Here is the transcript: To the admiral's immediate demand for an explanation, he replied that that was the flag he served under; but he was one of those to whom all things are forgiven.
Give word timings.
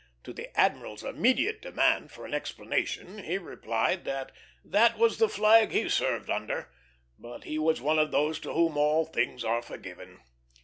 To 0.23 0.33
the 0.33 0.47
admiral's 0.59 1.03
immediate 1.03 1.61
demand 1.61 2.11
for 2.11 2.25
an 2.25 2.33
explanation, 2.33 3.19
he 3.23 3.37
replied 3.37 4.03
that 4.05 4.31
that 4.65 4.97
was 4.97 5.19
the 5.19 5.29
flag 5.29 5.69
he 5.71 5.87
served 5.89 6.27
under; 6.31 6.71
but 7.19 7.43
he 7.43 7.59
was 7.59 7.81
one 7.81 7.99
of 7.99 8.09
those 8.09 8.39
to 8.39 8.53
whom 8.53 8.77
all 8.77 9.05
things 9.05 9.43
are 9.43 9.61
forgiven. 9.61 10.21